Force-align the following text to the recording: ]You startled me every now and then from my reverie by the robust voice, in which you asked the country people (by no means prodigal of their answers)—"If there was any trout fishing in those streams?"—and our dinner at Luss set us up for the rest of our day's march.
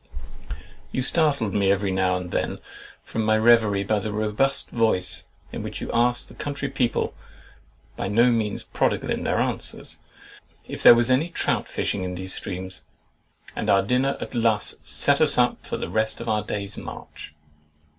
]You 0.91 1.03
startled 1.03 1.53
me 1.53 1.71
every 1.71 1.91
now 1.91 2.15
and 2.17 2.31
then 2.31 2.57
from 3.03 3.23
my 3.23 3.37
reverie 3.37 3.83
by 3.83 3.99
the 3.99 4.11
robust 4.11 4.71
voice, 4.71 5.25
in 5.51 5.61
which 5.61 5.79
you 5.79 5.91
asked 5.93 6.27
the 6.27 6.33
country 6.33 6.69
people 6.69 7.13
(by 7.95 8.07
no 8.07 8.31
means 8.31 8.63
prodigal 8.63 9.11
of 9.11 9.23
their 9.23 9.37
answers)—"If 9.37 10.81
there 10.81 10.95
was 10.95 11.11
any 11.11 11.29
trout 11.29 11.67
fishing 11.69 12.03
in 12.03 12.15
those 12.15 12.33
streams?"—and 12.33 13.69
our 13.69 13.83
dinner 13.83 14.17
at 14.19 14.33
Luss 14.33 14.77
set 14.83 15.21
us 15.21 15.37
up 15.37 15.63
for 15.67 15.77
the 15.77 15.87
rest 15.87 16.19
of 16.19 16.27
our 16.27 16.43
day's 16.43 16.79
march. 16.79 17.35